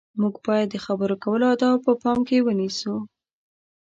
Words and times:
موږ 0.21 0.35
باید 0.47 0.67
د 0.71 0.75
خبرو 0.85 1.15
کولو 1.23 1.45
اداب 1.53 1.77
په 1.85 1.93
پام 2.01 2.19
کې 2.27 2.37
ونیسو. 2.45 2.95